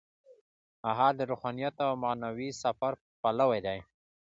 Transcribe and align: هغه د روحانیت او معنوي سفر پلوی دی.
هغه 0.87 1.07
د 1.17 1.19
روحانیت 1.31 1.75
او 1.85 1.91
معنوي 2.03 2.49
سفر 2.63 2.93
پلوی 3.21 3.59
دی. 3.67 3.79